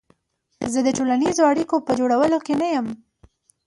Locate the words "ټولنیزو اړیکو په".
0.97-1.91